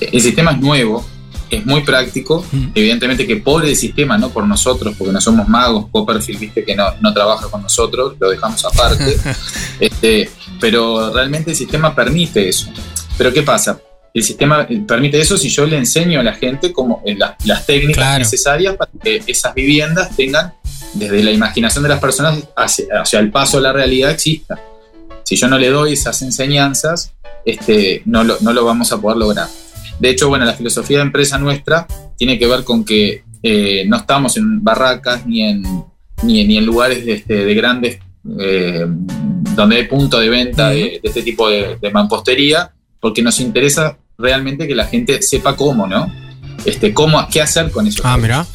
el 0.00 0.20
sistema 0.20 0.50
es 0.50 0.60
nuevo, 0.60 1.02
es 1.48 1.64
muy 1.64 1.80
práctico. 1.82 2.44
Mm. 2.52 2.66
Evidentemente 2.74 3.26
que 3.26 3.36
pobre 3.36 3.70
el 3.70 3.76
sistema, 3.76 4.18
no 4.18 4.28
por 4.28 4.46
nosotros, 4.46 4.94
porque 4.98 5.14
no 5.14 5.20
somos 5.22 5.48
magos. 5.48 5.86
Copperfield, 5.90 6.40
viste 6.40 6.62
que 6.66 6.76
no, 6.76 6.84
no 7.00 7.14
trabaja 7.14 7.48
con 7.48 7.62
nosotros, 7.62 8.16
lo 8.20 8.28
dejamos 8.28 8.62
aparte. 8.66 9.16
este, 9.80 10.30
pero 10.60 11.10
realmente 11.10 11.52
el 11.52 11.56
sistema 11.56 11.94
permite 11.94 12.50
eso. 12.50 12.68
Pero 13.16 13.32
¿qué 13.32 13.42
pasa? 13.42 13.80
El 14.14 14.22
sistema 14.22 14.66
permite 14.86 15.20
eso 15.20 15.36
si 15.36 15.48
yo 15.48 15.66
le 15.66 15.76
enseño 15.76 16.20
a 16.20 16.22
la 16.22 16.34
gente 16.34 16.72
como 16.72 17.02
eh, 17.06 17.14
la- 17.16 17.36
las 17.44 17.66
técnicas 17.66 17.96
Claro. 18.04 18.18
necesarias 18.20 18.76
para 18.76 18.90
que 19.02 19.22
esas 19.26 19.54
viviendas 19.54 20.16
tengan, 20.16 20.54
desde 20.94 21.22
la 21.22 21.30
imaginación 21.30 21.82
de 21.82 21.90
las 21.90 22.00
personas 22.00 22.38
hacia, 22.56 22.86
hacia 23.02 23.18
el 23.20 23.30
paso 23.30 23.58
a 23.58 23.60
la 23.60 23.72
realidad, 23.72 24.10
exista. 24.10 24.58
Si 25.24 25.36
yo 25.36 25.46
no 25.48 25.58
le 25.58 25.68
doy 25.68 25.92
esas 25.92 26.22
enseñanzas, 26.22 27.12
este, 27.44 28.02
no, 28.06 28.24
lo, 28.24 28.38
no 28.40 28.52
lo 28.52 28.64
vamos 28.64 28.90
a 28.92 29.00
poder 29.00 29.18
lograr. 29.18 29.46
De 30.00 30.10
hecho, 30.10 30.28
bueno, 30.28 30.44
la 30.44 30.54
filosofía 30.54 30.98
de 30.98 31.02
empresa 31.04 31.38
nuestra 31.38 31.86
tiene 32.16 32.38
que 32.38 32.46
ver 32.46 32.64
con 32.64 32.84
que 32.84 33.24
eh, 33.42 33.84
no 33.86 33.98
estamos 33.98 34.36
en 34.36 34.64
barracas 34.64 35.26
ni 35.26 35.42
en, 35.42 35.62
ni, 36.22 36.44
ni 36.46 36.56
en 36.58 36.64
lugares 36.66 37.04
de, 37.04 37.12
este, 37.14 37.44
de 37.44 37.54
grandes, 37.54 37.98
eh, 38.40 38.86
donde 39.54 39.76
hay 39.76 39.86
punto 39.86 40.18
de 40.18 40.28
venta 40.28 40.70
de, 40.70 40.76
de 40.76 41.00
este 41.02 41.22
tipo 41.22 41.48
de, 41.48 41.76
de 41.80 41.90
mampostería, 41.90 42.72
porque 43.00 43.22
nos 43.22 43.40
interesa 43.40 43.96
realmente 44.18 44.66
que 44.66 44.74
la 44.74 44.86
gente 44.86 45.22
sepa 45.22 45.54
cómo, 45.56 45.86
¿no? 45.86 46.12
Este, 46.64 46.92
cómo, 46.92 47.26
qué 47.30 47.40
hacer 47.40 47.70
con 47.70 47.86
eso. 47.86 48.02
Ah, 48.04 48.16
mira. 48.16 48.46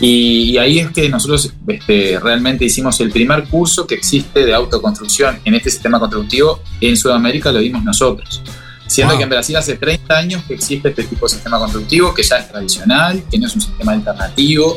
Y, 0.00 0.50
y 0.52 0.58
ahí 0.58 0.78
es 0.80 0.90
que 0.90 1.08
nosotros 1.08 1.52
este, 1.68 2.18
realmente 2.20 2.64
hicimos 2.64 3.00
el 3.00 3.10
primer 3.10 3.44
curso 3.44 3.86
que 3.86 3.94
existe 3.94 4.44
de 4.44 4.52
autoconstrucción 4.54 5.38
en 5.44 5.54
este 5.54 5.70
sistema 5.70 5.98
constructivo 5.98 6.60
en 6.80 6.96
Sudamérica, 6.96 7.52
lo 7.52 7.60
dimos 7.60 7.82
nosotros. 7.84 8.42
Siendo 8.86 9.12
Wow. 9.14 9.18
que 9.18 9.24
en 9.24 9.30
Brasil 9.30 9.56
hace 9.56 9.76
30 9.76 10.18
años 10.18 10.42
que 10.46 10.54
existe 10.54 10.90
este 10.90 11.04
tipo 11.04 11.26
de 11.26 11.32
sistema 11.32 11.58
constructivo, 11.58 12.12
que 12.12 12.22
ya 12.22 12.36
es 12.36 12.48
tradicional, 12.50 13.22
que 13.30 13.38
no 13.38 13.46
es 13.46 13.54
un 13.54 13.62
sistema 13.62 13.92
alternativo. 13.92 14.76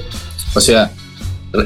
O 0.53 0.61
sea, 0.61 0.89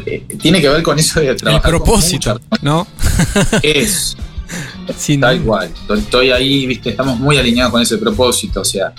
eh, 0.08 0.26
tiene 0.42 0.60
que 0.60 0.70
ver 0.70 0.82
con 0.82 0.98
eso 0.98 1.20
de 1.20 1.30
El 1.30 1.36
trabajar 1.36 1.72
con 1.72 1.84
propósito, 1.84 2.40
mucha- 2.50 2.64
¿no? 2.64 2.88
Es, 3.62 4.18
Sin 4.98 5.22
tal 5.22 5.42
cual. 5.42 5.72
Estoy 5.98 6.32
ahí, 6.32 6.66
viste, 6.66 6.90
estamos 6.90 7.20
muy 7.20 7.38
alineados 7.38 7.72
con 7.72 7.82
ese 7.82 7.98
propósito. 7.98 8.62
O 8.62 8.66
sea, 8.66 8.94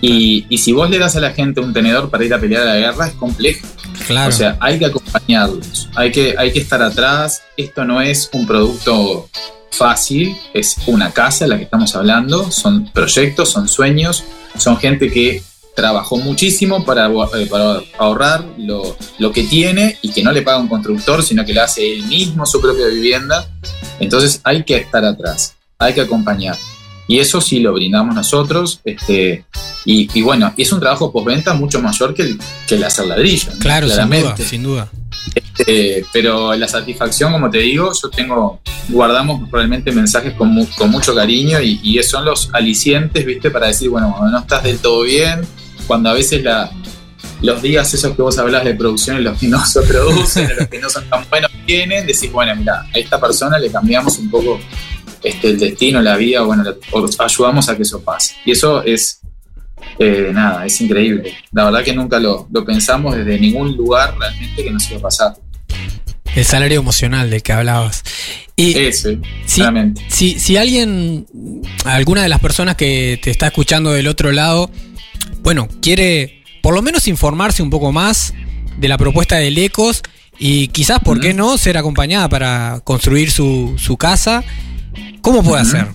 y, 0.00 0.46
y 0.48 0.58
si 0.58 0.72
vos 0.72 0.88
le 0.90 0.98
das 0.98 1.16
a 1.16 1.20
la 1.20 1.32
gente 1.32 1.60
un 1.60 1.72
tenedor 1.72 2.10
para 2.10 2.24
ir 2.24 2.32
a 2.34 2.40
pelear 2.40 2.62
a 2.62 2.74
la 2.74 2.76
guerra, 2.76 3.08
es 3.08 3.14
complejo. 3.14 3.66
claro. 4.06 4.28
O 4.28 4.32
sea, 4.32 4.56
hay 4.60 4.78
que 4.78 4.86
acompañarlos, 4.86 5.88
hay 5.94 6.10
que, 6.10 6.34
hay 6.36 6.52
que 6.52 6.60
estar 6.60 6.82
atrás. 6.82 7.42
Esto 7.56 7.84
no 7.84 8.00
es 8.00 8.30
un 8.32 8.46
producto 8.46 9.28
fácil, 9.70 10.36
es 10.52 10.76
una 10.86 11.10
casa 11.12 11.46
la 11.46 11.56
que 11.56 11.64
estamos 11.64 11.94
hablando, 11.96 12.50
son 12.50 12.90
proyectos, 12.92 13.50
son 13.50 13.68
sueños, 13.68 14.24
son 14.56 14.76
gente 14.76 15.10
que 15.10 15.42
trabajó 15.74 16.18
muchísimo 16.18 16.84
para, 16.84 17.06
eh, 17.08 17.46
para 17.50 17.80
ahorrar 17.98 18.44
lo, 18.58 18.96
lo 19.18 19.32
que 19.32 19.44
tiene 19.44 19.98
y 20.02 20.12
que 20.12 20.22
no 20.22 20.30
le 20.30 20.42
paga 20.42 20.58
un 20.58 20.68
constructor, 20.68 21.22
sino 21.22 21.44
que 21.44 21.54
le 21.54 21.60
hace 21.60 21.92
él 21.92 22.04
mismo 22.04 22.44
su 22.44 22.60
propia 22.60 22.86
vivienda. 22.88 23.48
Entonces 24.02 24.40
hay 24.44 24.64
que 24.64 24.76
estar 24.76 25.04
atrás, 25.04 25.54
hay 25.78 25.94
que 25.94 26.00
acompañar. 26.02 26.56
Y 27.08 27.18
eso 27.18 27.40
sí 27.40 27.60
lo 27.60 27.72
brindamos 27.72 28.14
nosotros. 28.14 28.80
Este, 28.84 29.44
y, 29.84 30.08
y 30.16 30.22
bueno, 30.22 30.52
es 30.56 30.72
un 30.72 30.80
trabajo 30.80 31.12
postventa 31.12 31.52
mucho 31.54 31.80
mayor 31.82 32.14
que 32.14 32.22
el, 32.22 32.38
que 32.66 32.76
el 32.76 32.84
hacer 32.84 33.06
ladrillo. 33.06 33.52
¿no? 33.52 33.58
claro, 33.58 33.88
sin 33.88 33.96
duda, 33.96 34.36
sin 34.48 34.62
duda. 34.62 34.90
Eh, 35.66 36.04
pero 36.12 36.54
la 36.54 36.66
satisfacción, 36.68 37.32
como 37.32 37.50
te 37.50 37.58
digo, 37.58 37.92
yo 38.00 38.08
tengo, 38.08 38.60
guardamos 38.88 39.50
realmente 39.50 39.92
mensajes 39.92 40.34
con, 40.34 40.48
mu- 40.48 40.66
con 40.76 40.90
mucho 40.90 41.14
cariño 41.14 41.60
y, 41.60 41.80
y 41.82 42.02
son 42.02 42.24
los 42.24 42.48
alicientes, 42.52 43.24
¿viste? 43.26 43.50
Para 43.50 43.66
decir, 43.68 43.88
bueno, 43.90 44.12
cuando 44.16 44.30
no 44.32 44.38
estás 44.42 44.62
del 44.62 44.78
todo 44.78 45.02
bien, 45.02 45.40
cuando 45.86 46.08
a 46.10 46.14
veces 46.14 46.42
la, 46.42 46.70
los 47.42 47.60
días 47.62 47.92
esos 47.92 48.14
que 48.16 48.22
vos 48.22 48.38
hablas 48.38 48.64
de 48.64 48.74
producción 48.74 49.18
y 49.18 49.22
los 49.22 49.38
que 49.38 49.48
no 49.48 49.64
se 49.66 49.82
producen, 49.82 50.48
los 50.58 50.68
que 50.68 50.78
no 50.78 50.88
son 50.88 51.08
tan 51.10 51.28
buenos 51.28 51.50
vienen, 51.66 52.06
decís, 52.06 52.30
bueno, 52.32 52.54
mira, 52.56 52.86
a 52.94 52.98
esta 52.98 53.20
persona 53.20 53.58
le 53.58 53.70
cambiamos 53.70 54.18
un 54.18 54.30
poco 54.30 54.60
este, 55.22 55.48
el 55.50 55.58
destino, 55.58 56.00
la 56.00 56.16
vida, 56.16 56.42
bueno, 56.42 56.62
le- 56.64 56.76
ayudamos 57.18 57.68
a 57.68 57.76
que 57.76 57.82
eso 57.82 58.00
pase. 58.02 58.34
Y 58.44 58.52
eso 58.52 58.82
es, 58.82 59.20
eh, 59.98 60.30
nada, 60.32 60.64
es 60.66 60.80
increíble. 60.80 61.34
La 61.52 61.64
verdad 61.66 61.82
que 61.84 61.92
nunca 61.94 62.18
lo, 62.18 62.48
lo 62.52 62.64
pensamos 62.64 63.16
desde 63.16 63.38
ningún 63.38 63.76
lugar 63.76 64.16
realmente 64.18 64.62
que 64.64 64.70
nos 64.70 64.88
iba 64.90 64.98
a 64.98 65.02
pasar. 65.02 65.34
El 66.34 66.44
salario 66.46 66.80
emocional 66.80 67.28
del 67.28 67.42
que 67.42 67.52
hablabas. 67.52 68.02
Y 68.56 68.78
Ese, 68.78 69.18
claramente. 69.54 70.02
si, 70.08 70.38
si 70.38 70.56
alguien, 70.56 71.26
alguna 71.84 72.22
de 72.22 72.28
las 72.28 72.40
personas 72.40 72.76
que 72.76 73.18
te 73.22 73.30
está 73.30 73.48
escuchando 73.48 73.90
del 73.92 74.08
otro 74.08 74.32
lado, 74.32 74.70
bueno, 75.42 75.68
quiere 75.82 76.41
por 76.62 76.74
lo 76.74 76.80
menos 76.80 77.06
informarse 77.08 77.62
un 77.62 77.68
poco 77.68 77.92
más 77.92 78.32
de 78.78 78.88
la 78.88 78.96
propuesta 78.96 79.36
del 79.36 79.58
Ecos 79.58 80.02
y 80.38 80.68
quizás, 80.68 81.00
¿por 81.00 81.20
qué 81.20 81.34
no?, 81.34 81.58
ser 81.58 81.76
acompañada 81.76 82.28
para 82.28 82.80
construir 82.84 83.30
su, 83.30 83.74
su 83.76 83.96
casa. 83.96 84.42
¿Cómo 85.20 85.42
puede 85.42 85.62
hacer? 85.62 85.88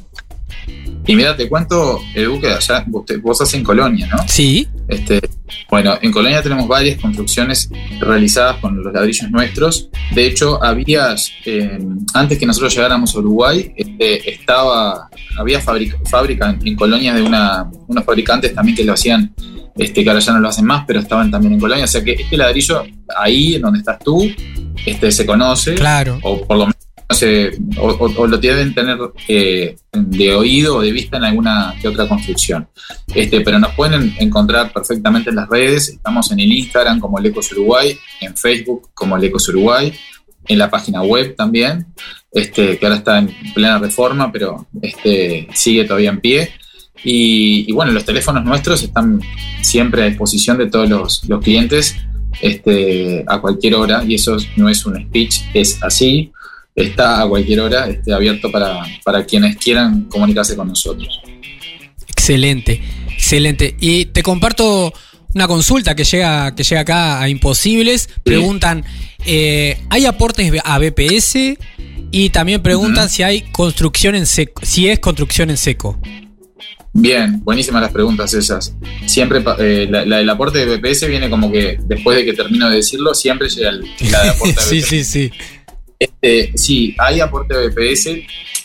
Y 1.08 1.16
mira, 1.16 1.36
te 1.36 1.50
cuento, 1.50 2.00
Edu, 2.14 2.40
que 2.40 2.52
allá 2.52 2.86
vos 2.88 3.06
estás 3.10 3.54
en 3.54 3.64
Colonia, 3.64 4.08
¿no? 4.08 4.28
Sí, 4.28 4.68
Este, 4.88 5.22
bueno, 5.70 5.98
en 6.02 6.12
Colonia 6.12 6.42
tenemos 6.42 6.68
varias 6.68 7.00
construcciones 7.00 7.70
realizadas 8.00 8.58
con 8.58 8.82
los 8.82 8.94
ladrillos 8.94 9.30
nuestros. 9.32 9.90
De 10.14 10.28
hecho, 10.28 10.64
había, 10.64 11.16
eh, 11.46 11.80
antes 12.14 12.38
que 12.38 12.46
nosotros 12.46 12.74
llegáramos 12.76 13.16
a 13.16 13.20
Uruguay, 13.20 13.72
este, 13.76 14.32
estaba, 14.32 15.10
había 15.38 15.62
fábrica, 15.62 15.98
fábrica 16.06 16.58
en, 16.64 16.76
Colonia 16.76 17.14
de 17.14 17.22
una, 17.22 17.70
unos 17.88 18.04
fabricantes 18.04 18.54
también 18.54 18.76
que 18.78 18.84
lo 18.84 18.94
hacían, 18.94 19.34
este, 19.76 20.04
que 20.04 20.10
ahora 20.10 20.22
ya 20.22 20.34
no 20.34 20.40
lo 20.40 20.50
hacen 20.50 20.66
más, 20.66 20.86
pero 20.86 21.00
estaban 21.00 21.30
también 21.32 21.54
en 21.54 21.60
Colonia. 21.60 21.86
O 21.86 21.88
sea 21.88 22.04
que 22.04 22.14
este 22.14 22.38
ladrillo, 22.38 22.86
ahí 23.18 23.56
en 23.56 23.62
donde 23.62 23.80
estás 23.80 24.00
tú, 24.00 24.30
este, 24.86 25.12
se 25.12 25.26
conoce 25.26 25.76
claro. 25.76 26.20
o 26.24 26.46
por 26.46 26.58
lo 26.58 26.66
menos 26.66 26.87
se- 27.10 27.58
o, 27.80 27.88
o- 27.90 28.14
o 28.22 28.28
lo 28.28 28.38
deben 28.38 28.74
tener 28.74 28.98
eh, 29.28 29.76
de 29.94 30.34
oído 30.36 30.78
o 30.78 30.82
de 30.82 30.92
vista 30.92 31.18
en 31.18 31.24
alguna 31.24 31.74
que 31.82 31.88
otra 31.88 32.08
construcción. 32.08 32.68
Este, 33.14 33.42
pero 33.42 33.60
nos 33.60 33.74
pueden 33.76 34.14
encontrar 34.20 34.72
perfectamente 34.74 35.30
en 35.30 35.38
las 35.38 35.50
redes. 35.50 35.90
Estamos 35.90 36.32
en 36.32 36.40
el 36.40 36.52
Instagram 36.52 37.00
como 37.00 37.20
el 37.20 37.26
Ecos 37.28 37.52
Uruguay, 37.54 37.98
en 38.22 38.36
Facebook 38.36 38.90
como 38.94 39.16
el 39.18 39.24
Ecos 39.24 39.48
Uruguay, 39.50 39.94
en 40.50 40.58
la 40.60 40.70
página 40.70 41.02
web 41.02 41.36
también, 41.36 41.88
este, 42.32 42.78
que 42.78 42.86
ahora 42.86 42.98
está 43.00 43.20
en 43.20 43.30
plena 43.54 43.80
reforma, 43.80 44.32
pero 44.32 44.68
este, 44.82 45.48
sigue 45.54 45.84
todavía 45.86 46.10
en 46.12 46.22
pie. 46.22 46.52
Y, 47.04 47.66
y 47.70 47.72
bueno, 47.74 47.92
los 47.92 48.06
teléfonos 48.06 48.44
nuestros 48.44 48.82
están 48.84 49.22
siempre 49.62 50.04
a 50.04 50.06
disposición 50.08 50.58
de 50.58 50.68
todos 50.68 50.90
los, 50.90 51.24
los 51.28 51.44
clientes 51.44 51.96
este, 52.42 53.24
a 53.28 53.40
cualquier 53.40 53.76
hora, 53.76 54.04
y 54.04 54.16
eso 54.16 54.38
no 54.56 54.70
es 54.70 54.86
un 54.86 54.96
speech, 55.06 55.42
es 55.54 55.82
así, 55.84 56.32
está 56.78 57.24
a 57.24 57.28
cualquier 57.28 57.60
hora 57.60 57.88
este, 57.88 58.14
abierto 58.14 58.52
para, 58.52 58.86
para 59.04 59.26
quienes 59.26 59.58
quieran 59.58 60.04
comunicarse 60.04 60.56
con 60.56 60.68
nosotros. 60.68 61.20
Excelente, 62.08 62.82
excelente. 63.12 63.76
Y 63.80 64.06
te 64.06 64.22
comparto 64.22 64.94
una 65.34 65.48
consulta 65.48 65.96
que 65.96 66.04
llega, 66.04 66.56
que 66.56 66.64
llega 66.64 66.82
acá 66.82 67.22
a 67.22 67.30
Imposibles. 67.30 68.10
Preguntan, 68.24 68.86
eh, 69.26 69.80
¿hay 69.90 70.06
aportes 70.06 70.52
a 70.64 70.78
BPS? 70.78 71.58
Y 72.12 72.30
también 72.30 72.62
preguntan 72.62 73.10
si 73.10 73.24
hay 73.24 73.42
construcción 73.52 74.16
en 74.16 74.26
seco, 74.28 74.62
si 74.64 74.88
es 74.88 75.00
construcción 75.00 75.50
en 75.50 75.58
seco. 75.58 76.00
Bien, 76.94 77.44
buenísimas 77.44 77.82
las 77.82 77.92
preguntas 77.92 78.34
esas. 78.34 78.74
Siempre 79.06 79.44
eh, 79.60 79.88
la, 79.90 80.06
la 80.06 80.18
del 80.18 80.30
aporte 80.30 80.66
de 80.66 80.78
BPS 80.78 81.08
viene 81.08 81.30
como 81.30 81.52
que 81.52 81.78
después 81.84 82.18
de 82.18 82.26
que 82.26 82.34
termino 82.34 82.70
de 82.70 82.78
decirlo, 82.78 83.14
siempre 83.14 83.50
llega 83.50 83.70
el, 83.70 83.82
la 84.12 84.24
de 84.24 84.30
aporte 84.30 84.56
de 84.56 84.62
sí, 84.62 84.80
BPS. 84.80 84.88
sí, 84.88 85.04
sí. 85.04 85.32
Este, 86.00 86.52
sí, 86.56 86.96
hay 86.98 87.20
aporte 87.20 87.58
de 87.58 87.70
BPS. 87.70 88.10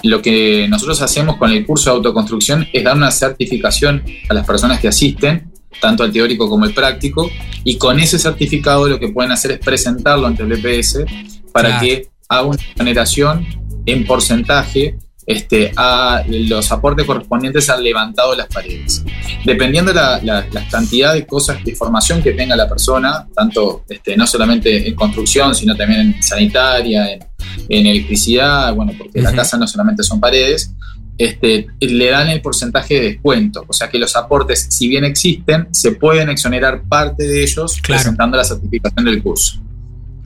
Lo 0.05 0.21
que 0.21 0.67
nosotros 0.69 1.01
hacemos 1.01 1.37
con 1.37 1.51
el 1.51 1.65
curso 1.65 1.91
de 1.91 1.97
autoconstrucción 1.97 2.69
es 2.73 2.85
dar 2.85 2.97
una 2.97 3.11
certificación 3.11 4.03
a 4.29 4.35
las 4.35 4.47
personas 4.47 4.81
que 4.81 4.89
asisten, 4.89 5.51
tanto 5.81 6.03
al 6.03 6.13
teórico 6.13 6.49
como 6.49 6.65
al 6.65 6.75
práctico, 6.75 7.31
y 7.65 7.79
con 7.79 8.01
ese 8.01 8.19
certificado 8.19 8.89
lo 8.89 8.99
que 8.99 9.09
pueden 9.09 9.33
hacer 9.33 9.53
es 9.53 9.59
presentarlo 9.59 10.27
ante 10.27 10.43
el 10.43 10.49
BPS 10.49 11.05
para 11.53 11.69
Claro. 11.69 11.87
que 11.87 12.09
haga 12.29 12.43
una 12.43 12.59
generación 12.77 13.47
en 13.87 14.05
porcentaje 14.07 14.99
este, 15.27 15.73
a 15.77 16.23
los 16.29 16.71
aportes 16.73 17.07
correspondientes 17.07 17.69
al 17.71 17.83
levantado 17.85 18.33
de 18.33 18.39
las 18.39 18.47
paredes. 18.49 19.05
Dependiendo 19.45 19.93
la, 19.93 20.21
la- 20.23 20.47
la 20.51 20.69
cantidad 20.69 21.15
de 21.15 21.27
cosas, 21.27 21.63
de 21.65 21.75
formación 21.77 22.23
que 22.23 22.33
tenga 22.33 22.57
la 22.57 22.69
persona, 22.69 23.27
tanto 23.35 23.85
este, 23.89 24.17
no 24.17 24.27
solamente 24.27 24.89
en 24.89 24.95
construcción, 24.95 25.55
sino 25.55 25.77
también 25.77 26.01
en 26.01 26.23
sanitaria, 26.23 27.13
en, 27.13 27.21
en 27.69 27.87
electricidad, 27.87 28.75
bueno, 28.75 28.93
porque 28.99 29.21
la 29.23 29.29
Ujú. 29.31 29.37
casa 29.37 29.57
no 29.57 29.67
solamente 29.67 30.03
son 30.03 30.19
paredes, 30.21 30.75
este, 31.19 31.67
le 31.81 32.07
dan 32.11 32.29
el 32.31 32.41
porcentaje 32.41 32.95
de 32.95 33.01
descuento. 33.03 33.65
O 33.69 33.73
sea 33.73 33.89
que 33.89 33.99
los 33.99 34.17
aportes, 34.17 34.67
si 34.71 34.89
bien 34.89 35.05
existen, 35.05 35.69
se 35.71 35.93
pueden 35.93 36.31
exonerar 36.31 36.83
parte 36.89 37.25
de 37.29 37.43
ellos 37.45 37.75
Claro. 37.81 38.01
presentando 38.01 38.37
la 38.37 38.45
certificación 38.45 39.05
del 39.05 39.23
curso. 39.23 39.61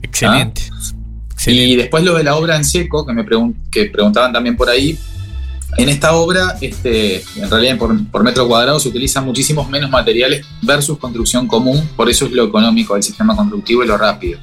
Excelente. 0.01 0.61
Y 0.63 0.96
Excelente. 1.51 1.77
después 1.83 2.03
lo 2.03 2.15
de 2.15 2.23
la 2.23 2.35
obra 2.35 2.55
en 2.55 2.65
seco, 2.65 3.05
que 3.05 3.13
me 3.13 3.23
pregun- 3.25 3.55
que 3.71 3.85
preguntaban 3.85 4.31
también 4.33 4.55
por 4.57 4.69
ahí, 4.69 4.97
En 5.77 5.89
esta 5.89 6.13
obra, 6.15 6.57
este, 6.61 7.17
en 7.35 7.51
realidad 7.51 7.77
por, 7.77 8.23
metro 8.23 8.47
cuadrado 8.47 8.79
se 8.79 8.87
utilizan 8.87 9.25
muchísimos 9.25 9.69
menos 9.69 9.89
materiales 9.91 10.45
versus 10.61 10.97
construcción 10.97 11.45
común, 11.45 11.87
por 11.95 12.09
eso 12.09 12.25
es 12.25 12.31
lo 12.31 12.45
económico 12.45 12.93
del 12.93 13.03
sistema 13.03 13.35
constructivo 13.35 13.83
y 13.83 13.87
lo 13.87 13.97
rápido. 13.97 14.39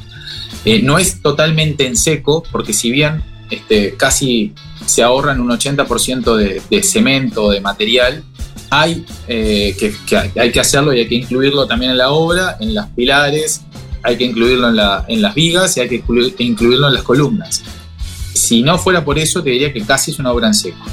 Eh, 0.65 0.81
no 0.83 0.99
es 0.99 1.23
totalmente 1.23 1.87
en 1.87 1.97
seco, 1.97 2.45
porque 2.53 2.73
si 2.73 2.91
bien 2.93 3.23
este, 3.51 3.95
casi 3.97 4.53
se 4.87 5.03
ahorran 5.03 5.41
un 5.41 5.51
80% 5.51 6.37
de, 6.37 6.63
de, 6.71 6.83
cemento, 6.83 7.51
de 7.51 7.61
material, 7.61 8.23
hay, 8.71 9.05
eh, 9.27 9.75
que, 9.79 9.95
hay 10.39 10.53
que 10.53 10.61
hacerlo 10.61 10.93
y 10.93 11.01
hay 11.01 11.09
que 11.09 11.15
incluirlo 11.17 11.67
también 11.67 11.93
en 11.93 11.99
la 11.99 12.11
obra, 12.11 12.59
en 12.61 12.75
las 12.75 12.89
pilares, 12.91 13.63
hay 14.05 14.17
que 14.17 14.25
incluirlo 14.25 14.69
en, 14.69 14.77
la, 14.77 15.05
en 15.09 15.23
las 15.23 15.35
vigas 15.35 15.77
y 15.77 15.81
hay 15.81 15.89
que 15.89 16.05
incluirlo 16.45 16.89
en 16.89 16.95
las 16.95 17.03
columnas. 17.03 17.63
Si 18.35 18.63
no 18.63 18.79
fuera 18.79 19.05
por 19.05 19.19
eso, 19.19 19.43
te 19.43 19.51
diría 19.51 19.73
que 19.73 19.83
casi 19.83 20.11
es 20.11 20.19
una 20.19 20.31
obra 20.31 20.49
en 20.49 20.55
seco. 20.55 20.85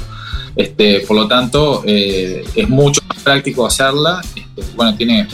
Este, 0.56 1.00
por 1.00 1.16
lo 1.16 1.28
tanto, 1.28 1.82
eh, 1.86 2.44
es 2.54 2.68
mucho 2.68 3.02
más 3.06 3.18
práctico 3.22 3.66
hacerla. 3.66 4.22
Este, 4.34 4.62
bueno, 4.74 4.96
tiene, 4.96 5.28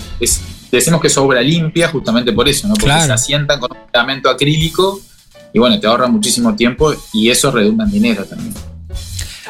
decimos 0.70 1.00
que 1.00 1.06
es 1.06 1.16
obra 1.16 1.40
limpia 1.40 1.88
justamente 1.88 2.32
por 2.32 2.48
eso, 2.48 2.66
¿no? 2.68 2.74
porque 2.74 3.00
se 3.00 3.12
asientan 3.12 3.60
con 3.60 3.70
un 3.72 3.90
pegamento 3.90 4.28
acrílico 4.28 5.00
y 5.52 5.58
bueno, 5.58 5.78
te 5.78 5.86
ahorra 5.86 6.08
muchísimo 6.08 6.54
tiempo 6.54 6.92
y 7.12 7.30
eso 7.30 7.50
redunda 7.50 7.84
en 7.84 7.90
dinero 7.90 8.24
también. 8.24 8.54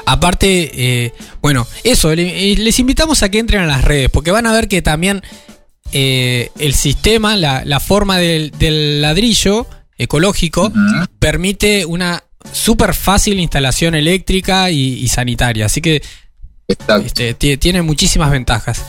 Aparte, 0.07 0.71
eh, 0.75 1.13
bueno, 1.43 1.67
eso, 1.85 2.15
les 2.15 2.79
invitamos 2.79 3.23
a 3.23 3.31
que 3.31 3.39
entren 3.39 3.63
a 3.63 3.67
las 3.67 3.85
redes, 3.85 4.09
porque 4.11 4.31
van 4.31 4.47
a 4.47 4.53
ver 4.53 4.67
que 4.67 4.81
también 4.81 5.23
eh, 5.93 6.51
el 6.59 6.75
sistema, 6.75 7.37
la, 7.37 7.81
forma 7.81 8.19
del, 8.19 9.01
ladrillo 9.01 9.67
ecológico, 9.97 10.73
permite 11.19 11.85
una 11.85 12.23
súper 12.53 12.95
fácil 12.95 13.39
instalación 13.41 13.95
eléctrica 13.95 14.71
y, 14.71 15.07
sanitaria. 15.09 15.67
Así 15.67 15.81
que 15.81 16.03
este, 16.67 17.35
tiene 17.57 17.83
muchísimas 17.83 18.31
ventajas. 18.31 18.85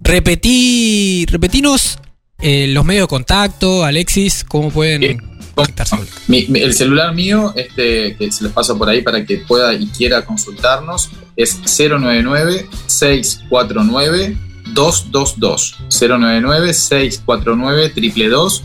Repetí, 0.00 1.26
repetinos 1.26 1.98
eh, 2.40 2.68
los 2.68 2.84
medios 2.84 3.04
de 3.04 3.08
contacto, 3.08 3.84
Alexis, 3.84 4.44
cómo 4.44 4.70
pueden 4.70 5.18
contactarse. 5.54 5.96
el 6.28 6.72
celular 6.72 7.14
mío, 7.14 7.52
este, 7.56 8.14
que 8.16 8.30
se 8.30 8.44
los 8.44 8.52
paso 8.52 8.78
por 8.78 8.88
ahí 8.88 9.02
para 9.02 9.24
que 9.24 9.38
pueda 9.38 9.74
y 9.74 9.88
quiera 9.88 10.24
consultarnos, 10.24 11.10
es 11.36 11.58
099 11.78 12.68
649 12.86 14.47
222 14.78 15.76
099 15.90 16.72
649 16.72 17.88
222 17.88 18.62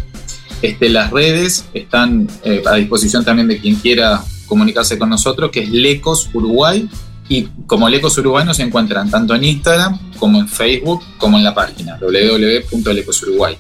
este, 0.62 0.90
las 0.90 1.12
redes 1.12 1.66
están 1.74 2.30
eh, 2.44 2.64
a 2.66 2.76
disposición 2.76 3.26
también 3.26 3.48
de 3.48 3.60
quien 3.60 3.76
quiera 3.76 4.24
comunicarse 4.46 4.98
con 4.98 5.10
nosotros, 5.10 5.52
que 5.52 5.62
es 5.62 5.70
Lecos 5.70 6.30
Uruguay. 6.34 6.88
Y 7.28 7.48
como 7.68 7.90
Lecos 7.90 8.18
Uruguay 8.18 8.46
nos 8.46 8.60
encuentran 8.60 9.10
tanto 9.10 9.36
en 9.36 9.44
Instagram 9.44 10.14
como 10.18 10.40
en 10.40 10.48
Facebook, 10.48 11.04
como 11.18 11.38
en 11.38 11.44
la 11.44 11.54
página 11.54 12.00
www.lecosuruguay. 12.00 13.58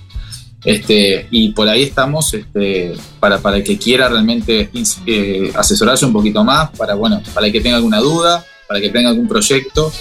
Este, 0.63 1.27
y 1.29 1.49
por 1.49 1.67
ahí 1.67 1.83
estamos 1.83 2.33
este, 2.33 2.93
para, 3.19 3.39
para 3.39 3.57
el 3.57 3.63
que 3.65 3.77
quiera 3.77 4.07
realmente 4.07 4.69
eh, 5.05 5.51
asesorarse 5.55 6.05
un 6.05 6.13
poquito 6.13 6.45
más, 6.45 6.69
para, 6.69 6.93
bueno, 6.93 7.21
para 7.33 7.47
el 7.47 7.51
que 7.51 7.59
tenga 7.59 7.75
alguna 7.75 7.99
duda, 7.99 8.45
para 8.65 8.79
el 8.79 8.85
que 8.85 8.91
tenga 8.91 9.09
algún 9.09 9.27
proyecto 9.27 9.91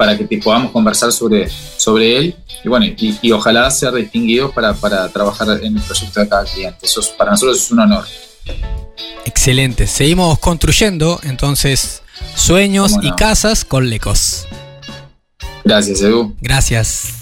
para 0.00 0.16
que 0.16 0.24
podamos 0.38 0.72
conversar 0.72 1.12
sobre, 1.12 1.46
sobre 1.76 2.16
él 2.16 2.34
y 2.64 2.68
bueno, 2.70 2.86
y, 2.86 3.32
ojalá 3.32 3.70
ser 3.70 3.92
distinguidos 3.92 4.50
para, 4.50 4.72
para, 4.72 5.06
trabajar 5.10 5.62
en 5.62 5.76
el 5.76 5.82
proyecto 5.82 6.20
de 6.20 6.26
cada 6.26 6.44
cliente. 6.46 6.86
Eso 6.86 7.02
para 7.18 7.32
nosotros 7.32 7.58
es 7.58 7.70
un 7.70 7.80
honor. 7.80 8.06
Excelente, 9.26 9.86
seguimos 9.86 10.38
construyendo 10.38 11.20
entonces 11.22 12.00
sueños 12.34 12.94
y 13.02 13.12
casas 13.12 13.66
con 13.66 13.90
Lecos. 13.90 14.46
Gracias, 15.64 16.00
Edu. 16.00 16.34
Gracias. 16.40 17.19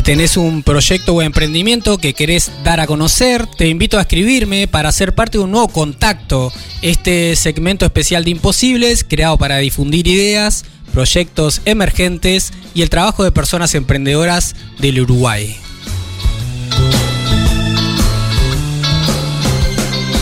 Si 0.00 0.04
tenés 0.04 0.38
un 0.38 0.62
proyecto 0.62 1.12
o 1.12 1.20
emprendimiento 1.20 1.98
que 1.98 2.14
querés 2.14 2.50
dar 2.64 2.80
a 2.80 2.86
conocer, 2.86 3.46
te 3.46 3.68
invito 3.68 3.98
a 3.98 4.00
escribirme 4.00 4.66
para 4.66 4.90
ser 4.92 5.14
parte 5.14 5.36
de 5.36 5.44
un 5.44 5.50
nuevo 5.50 5.68
contacto. 5.68 6.54
Este 6.80 7.36
segmento 7.36 7.84
especial 7.84 8.24
de 8.24 8.30
Imposibles, 8.30 9.04
creado 9.04 9.36
para 9.36 9.58
difundir 9.58 10.08
ideas, 10.08 10.64
proyectos 10.94 11.60
emergentes 11.66 12.54
y 12.72 12.80
el 12.80 12.88
trabajo 12.88 13.24
de 13.24 13.30
personas 13.30 13.74
emprendedoras 13.74 14.56
del 14.78 15.02
Uruguay. 15.02 15.54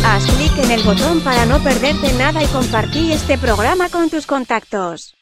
Haz 0.05 0.25
clic 0.25 0.59
en 0.59 0.73
el 0.73 0.83
botón 0.83 1.21
para 1.21 1.47
no 1.47 1.63
perderte 1.63 2.13
nada 2.15 2.43
y 2.43 2.49
compartir 2.49 3.13
este 3.13 3.39
programa 3.39 3.89
con 3.91 4.11
tus 4.11 4.27
contactos. 4.27 5.15